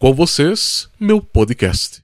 Com 0.00 0.14
vocês, 0.14 0.88
meu 0.98 1.20
podcast. 1.20 2.02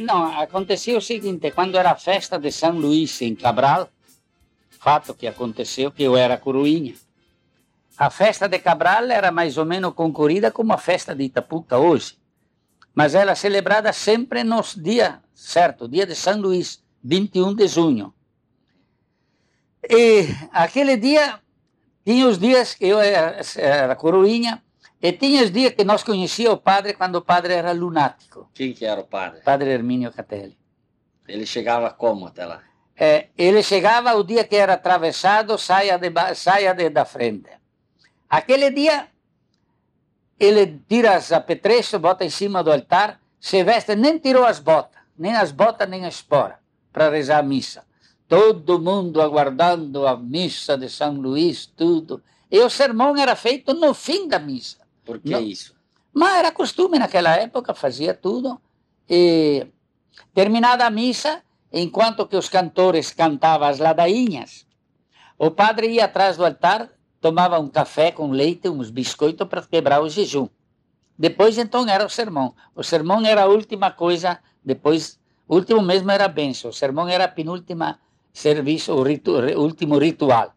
Não, 0.00 0.40
aconteceu 0.40 0.96
o 0.96 1.02
seguinte, 1.02 1.50
quando 1.50 1.76
era 1.76 1.90
a 1.90 1.94
festa 1.94 2.38
de 2.38 2.50
São 2.50 2.70
Luís 2.70 3.20
em 3.20 3.34
Cabral, 3.34 3.90
fato 4.70 5.12
que 5.12 5.26
aconteceu 5.26 5.92
que 5.92 6.02
eu 6.02 6.16
era 6.16 6.38
coroinha. 6.38 6.94
A 7.98 8.08
festa 8.08 8.48
de 8.48 8.58
Cabral 8.58 9.04
era 9.10 9.30
mais 9.30 9.58
ou 9.58 9.66
menos 9.66 9.92
concorrida 9.92 10.50
como 10.50 10.72
a 10.72 10.78
festa 10.78 11.14
de 11.14 11.24
Itapuca 11.24 11.76
hoje, 11.76 12.16
mas 12.94 13.14
ela 13.14 13.32
é 13.32 13.34
celebrada 13.34 13.92
sempre 13.92 14.44
nos 14.44 14.74
dias, 14.74 15.14
certo, 15.34 15.88
dia 15.88 16.06
de 16.06 16.14
São 16.14 16.40
Luís, 16.40 16.82
21 17.02 17.54
de 17.54 17.66
junho. 17.66 18.12
E 19.88 20.28
aquele 20.52 20.96
dia, 20.96 21.40
tinha 22.04 22.28
os 22.28 22.38
dias 22.38 22.74
que 22.74 22.86
eu 22.86 23.00
era, 23.00 23.40
era 23.56 23.96
coroinha, 23.96 24.62
e 25.00 25.12
tinha 25.12 25.42
os 25.42 25.50
dias 25.50 25.72
que 25.72 25.82
nós 25.82 26.04
conhecíamos 26.04 26.58
o 26.58 26.62
padre 26.62 26.94
quando 26.94 27.16
o 27.16 27.22
padre 27.22 27.54
era 27.54 27.72
lunático. 27.72 28.48
Quem 28.54 28.72
que 28.72 28.84
era 28.84 29.00
o 29.00 29.04
padre? 29.04 29.40
Padre 29.40 29.70
Hermínio 29.70 30.12
Catelli. 30.12 30.56
Ele 31.26 31.44
chegava 31.44 31.90
como 31.90 32.26
até 32.26 32.46
lá? 32.46 32.62
É, 32.96 33.28
ele 33.36 33.62
chegava 33.62 34.14
o 34.14 34.22
dia 34.22 34.44
que 34.44 34.54
era 34.54 34.74
atravessado, 34.74 35.58
saia, 35.58 35.98
de, 35.98 36.08
saia 36.36 36.72
de, 36.72 36.88
da 36.88 37.04
frente. 37.04 37.50
Aquele 38.28 38.70
dia, 38.70 39.08
ele 40.38 40.80
tira 40.88 41.16
as 41.16 41.32
apetrechos, 41.32 42.00
bota 42.00 42.24
em 42.24 42.30
cima 42.30 42.62
do 42.62 42.72
altar, 42.72 43.20
se 43.40 43.62
veste, 43.64 43.94
nem 43.94 44.18
tirou 44.18 44.44
as 44.44 44.58
botas, 44.58 45.00
nem 45.16 45.34
as 45.34 45.52
botas, 45.52 45.88
nem 45.88 46.04
a 46.04 46.08
espora, 46.08 46.58
para 46.92 47.10
rezar 47.10 47.38
a 47.38 47.42
missa. 47.42 47.84
Todo 48.28 48.78
mundo 48.80 49.20
aguardando 49.20 50.06
a 50.06 50.16
missa 50.16 50.76
de 50.76 50.88
São 50.88 51.14
Luís, 51.14 51.66
tudo. 51.66 52.22
E 52.50 52.58
o 52.60 52.70
sermão 52.70 53.16
era 53.16 53.36
feito 53.36 53.74
no 53.74 53.92
fim 53.92 54.26
da 54.28 54.38
missa. 54.38 54.78
Por 55.04 55.18
que 55.18 55.30
Não. 55.30 55.40
isso? 55.40 55.74
Mas 56.14 56.34
era 56.34 56.52
costume 56.52 56.98
naquela 56.98 57.36
época, 57.36 57.74
fazia 57.74 58.14
tudo. 58.14 58.60
E 59.08 59.66
terminada 60.34 60.86
a 60.86 60.90
missa, 60.90 61.42
enquanto 61.72 62.26
que 62.26 62.36
os 62.36 62.48
cantores 62.48 63.10
cantavam 63.10 63.68
as 63.68 63.78
ladainhas, 63.78 64.66
o 65.38 65.50
padre 65.50 65.88
ia 65.88 66.04
atrás 66.04 66.36
do 66.36 66.44
altar, 66.44 66.88
tomava 67.22 67.60
um 67.60 67.68
café 67.68 68.10
com 68.10 68.32
leite, 68.32 68.68
uns 68.68 68.90
biscoitos 68.90 69.46
para 69.46 69.62
quebrar 69.62 70.02
o 70.02 70.08
jejum. 70.08 70.48
Depois, 71.16 71.56
então, 71.56 71.88
era 71.88 72.04
o 72.04 72.10
sermão. 72.10 72.52
O 72.74 72.82
sermão 72.82 73.24
era 73.24 73.44
a 73.44 73.46
última 73.46 73.92
coisa, 73.92 74.40
depois, 74.62 75.20
o 75.46 75.54
último 75.54 75.80
mesmo 75.80 76.10
era 76.10 76.24
a 76.24 76.28
bênção. 76.28 76.70
O 76.70 76.74
sermão 76.74 77.08
era 77.08 77.24
a 77.24 77.28
penúltima 77.28 78.00
serviço, 78.32 78.92
o, 78.92 79.02
ritu, 79.04 79.32
o 79.38 79.62
último 79.62 79.98
ritual. 79.98 80.52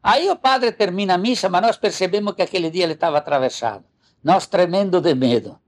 Aí 0.00 0.30
o 0.30 0.36
padre 0.36 0.70
termina 0.70 1.14
a 1.14 1.18
missa, 1.18 1.48
mas 1.48 1.62
nós 1.62 1.76
percebemos 1.76 2.34
que 2.34 2.42
aquele 2.42 2.70
dia 2.70 2.84
ele 2.84 2.92
estava 2.92 3.18
atravessado. 3.18 3.84
Nós 4.22 4.46
tremendo 4.46 5.00
de 5.00 5.14
medo. 5.14 5.58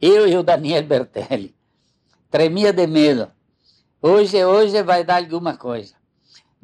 Eu 0.00 0.26
e 0.26 0.36
o 0.36 0.42
Daniel 0.42 0.82
Bertelli. 0.82 1.54
Tremia 2.30 2.72
de 2.72 2.86
medo. 2.86 3.30
Hoje, 4.02 4.44
hoje 4.44 4.82
vai 4.82 5.04
dar 5.04 5.22
alguma 5.22 5.56
coisa. 5.56 5.94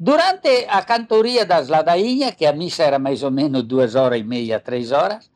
Durante 0.03 0.67
a 0.67 0.81
cantoria 0.83 1.45
das 1.45 1.69
ladainhas, 1.69 2.35
que 2.35 2.45
a 2.45 2.51
missa 2.51 2.83
era 2.83 2.99
mais 2.99 3.23
ou 3.23 3.31
menos 3.31 3.63
duas 3.63 3.95
horas 3.95 4.19
e 4.19 4.23
meia, 4.23 4.59
três 4.59 4.91
horas, 4.91 5.31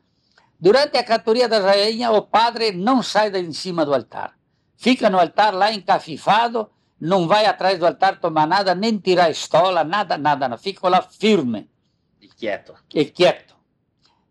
durante 0.60 0.98
a 0.98 1.04
cantoria 1.04 1.48
das 1.48 1.64
ladainhas, 1.64 2.12
o 2.12 2.20
padre 2.20 2.72
não 2.72 3.02
sai 3.02 3.30
de 3.30 3.54
cima 3.54 3.82
do 3.86 3.94
altar. 3.94 4.36
Fica 4.76 5.08
no 5.08 5.18
altar 5.18 5.54
lá 5.54 5.72
encafifado, 5.72 6.68
não 7.00 7.26
vai 7.26 7.46
atrás 7.46 7.78
do 7.78 7.86
altar 7.86 8.20
tomar 8.20 8.46
nada, 8.46 8.74
nem 8.74 8.98
tirar 8.98 9.28
a 9.28 9.30
estola, 9.30 9.84
nada, 9.84 10.18
nada, 10.18 10.46
não. 10.46 10.58
Fica 10.58 10.86
lá 10.86 11.00
firme 11.00 11.70
E 12.20 12.28
quieto. 12.28 12.74
e 12.94 13.06
quieto. 13.06 13.54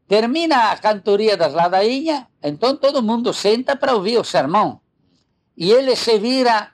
Termina 0.07 0.69
a 0.71 0.77
cantoria 0.77 1.35
das 1.35 1.55
ladainhas, 1.55 2.25
então 2.43 2.77
todo 2.77 3.01
mundo 3.01 3.33
senta 3.33 3.75
para 3.75 3.95
ouvir 3.95 4.19
o 4.19 4.23
sermão. 4.23 4.81
E 5.57 5.71
ele 5.71 5.95
se 5.95 6.19
vira, 6.19 6.69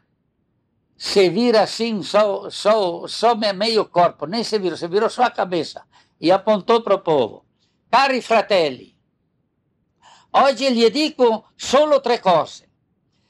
se 1.04 1.30
vira 1.30 1.64
assim, 1.64 2.02
só, 2.02 2.50
só, 2.50 3.06
só 3.08 3.36
meio 3.36 3.84
corpo, 3.90 4.26
nem 4.26 4.42
se 4.42 4.58
virou, 4.58 4.78
se 4.78 4.88
virou 4.88 5.10
só 5.10 5.24
a 5.24 5.32
cabeça. 5.32 5.86
E 6.18 6.32
apontou 6.32 6.82
para 6.82 6.96
o 6.96 7.00
povo. 7.00 7.44
Cari 7.92 8.22
fratelli, 8.22 8.96
oggi 10.32 10.72
gli 10.72 10.90
dico 10.90 11.50
solo 11.58 12.00
tre 12.00 12.22
cose. 12.22 12.70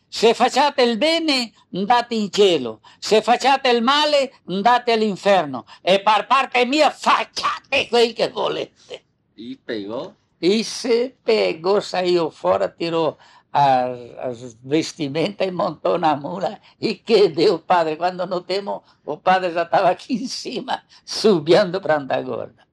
Se 0.08 0.36
facciate 0.36 0.84
il 0.84 1.00
bene, 1.00 1.52
andate 1.74 2.14
in 2.14 2.30
cielo. 2.30 2.80
Se 3.00 3.24
facciate 3.24 3.70
il 3.70 3.82
male, 3.82 4.32
andate 4.48 4.92
all'inferno. 4.92 5.66
E 5.82 6.00
per 6.00 6.28
parte 6.28 6.66
mia, 6.66 6.92
facciate 6.92 7.88
quel 7.88 8.14
che 8.14 8.30
volete. 8.30 9.04
E 9.36 9.58
pegou? 9.66 10.14
E 10.40 10.64
se 10.64 11.16
pegou, 11.24 11.82
saiu 11.82 12.30
fora, 12.30 12.70
tirou 12.70 13.18
as, 13.54 14.18
as 14.18 14.58
vestimentas 14.64 15.48
e 15.48 15.52
montou 15.52 16.00
na 16.00 16.16
mula. 16.16 16.60
E 16.82 16.96
que 16.96 17.30
deu, 17.30 17.60
padre? 17.60 17.96
Quando 17.96 18.26
notemos, 18.26 18.82
o 19.06 19.16
padre 19.16 19.52
já 19.52 19.62
estava 19.62 19.90
aqui 19.90 20.16
em 20.16 20.28
cima, 20.28 20.82
subindo 21.06 21.80
para 21.80 21.98
Antagorda. 21.98 22.64